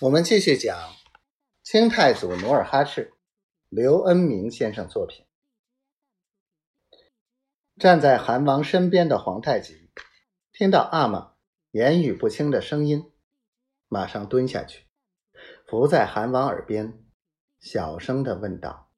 [0.00, 0.96] 我们继续讲
[1.62, 3.12] 清太祖努尔哈赤，
[3.68, 5.26] 刘恩明先生作品。
[7.78, 9.90] 站在韩王身边的皇太极，
[10.50, 11.34] 听到阿玛
[11.70, 13.12] 言语不清的声音，
[13.86, 14.86] 马上蹲下去，
[15.68, 17.04] 伏在韩王耳边，
[17.60, 18.90] 小声的问道：“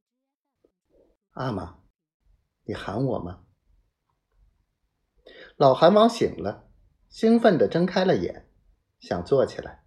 [1.35, 1.81] 阿玛，
[2.63, 3.45] 你喊我吗？”
[5.57, 6.71] 老韩王醒了，
[7.11, 8.49] 兴奋的睁开了眼，
[9.01, 9.84] 想坐起来。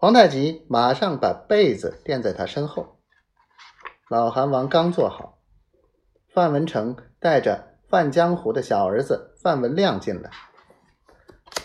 [0.00, 3.02] 皇太极马上把被子垫在他身后。
[4.08, 5.42] 老韩王刚坐好，
[6.32, 10.30] 范文成带着范江湖的小儿子范文亮进来。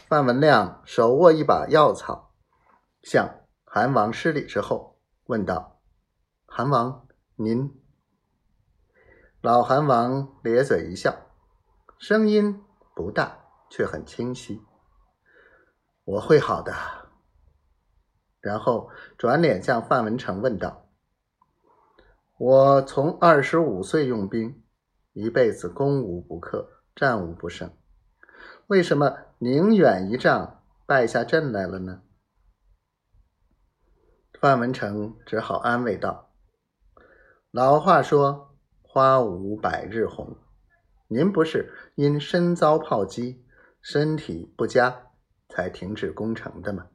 [0.10, 2.34] 范文亮手握一把药草，
[3.02, 5.80] 向韩王施礼之后，问道
[6.46, 7.82] ：“韩王，您？”
[9.40, 11.16] 老韩王咧嘴一笑，
[11.98, 12.62] 声音
[12.94, 14.62] 不大，却很清晰
[16.04, 16.74] ：“我会好的。”
[18.46, 20.88] 然后转脸向范文成问道
[22.38, 24.62] ：“我从二十五岁用兵，
[25.14, 27.76] 一辈子攻无不克，战无不胜，
[28.68, 32.04] 为什么宁远一仗败下阵来了呢？”
[34.40, 36.30] 范文成只好安慰道
[37.50, 40.38] ：“老话说‘花无百日红’，
[41.10, 43.44] 您不是因身遭炮击，
[43.82, 45.08] 身体不佳
[45.50, 46.86] 才停止攻城的吗？”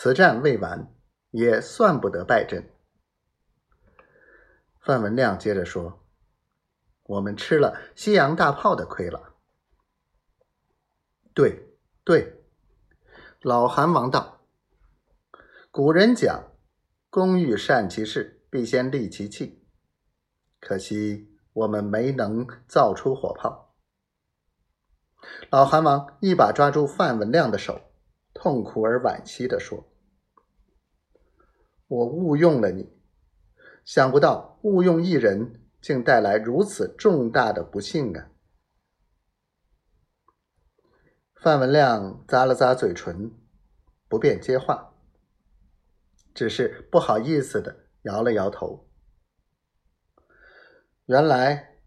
[0.00, 0.94] 此战未完，
[1.32, 2.70] 也算不得败阵。
[4.80, 6.06] 范文亮接着说
[7.02, 9.34] ：“我们吃了西洋大炮的亏了。”
[11.34, 12.44] 对对，
[13.40, 14.46] 老韩王道
[15.72, 16.44] ：“古人讲，
[17.10, 19.66] 工欲善其事，必先利其器。
[20.60, 23.74] 可惜我们没能造出火炮。”
[25.50, 27.87] 老韩王一把抓住范文亮的手。
[28.40, 29.84] 痛苦而惋惜地说
[31.88, 32.88] ：“我误用了你，
[33.84, 38.30] 想不到误用一人，竟带来如此重大的不幸啊！”
[41.34, 43.32] 范文亮咂了咂嘴唇，
[44.08, 44.94] 不便接话，
[46.32, 48.88] 只是不好意思的摇了摇头。
[51.06, 51.80] 原来，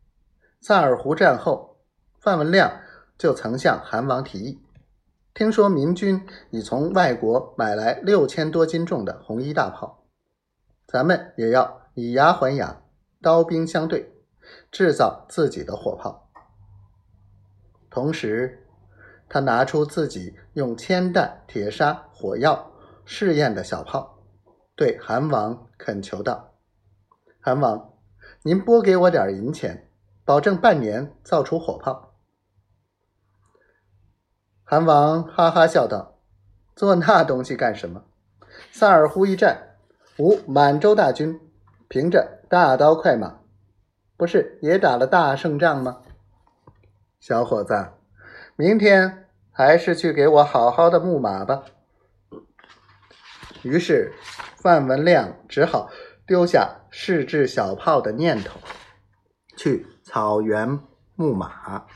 [0.59, 1.81] 萨尔湖战后，
[2.19, 2.81] 范文亮
[3.17, 4.59] 就曾向韩王提议。
[5.33, 10.03] 听说明军已从外国买来六千多斤重的红衣大炮，
[10.85, 12.81] 咱们也要以牙还牙，
[13.21, 14.11] 刀兵相对，
[14.69, 16.29] 制造自己的火炮。
[17.89, 18.67] 同时，
[19.29, 22.73] 他拿出自己用铅弹、铁砂、火药
[23.05, 24.19] 试验的小炮，
[24.75, 26.55] 对韩王恳求道
[27.39, 27.93] ：“韩王，
[28.43, 29.89] 您拨给我点银钱，
[30.25, 32.10] 保证半年造出火炮。”
[34.71, 36.15] 韩王哈哈笑道
[36.77, 38.05] ：“做那东西干什么？
[38.71, 39.75] 萨尔浒一战，
[40.17, 41.41] 吾满洲大军
[41.89, 43.41] 凭着大刀快马，
[44.15, 45.97] 不是也打了大胜仗吗？
[47.19, 47.89] 小伙子，
[48.55, 51.63] 明天还是去给我好好的牧马吧。”
[53.63, 54.13] 于是
[54.55, 55.89] 范文亮只好
[56.25, 58.57] 丢下试制小炮的念头，
[59.57, 60.79] 去草原
[61.15, 61.87] 牧马。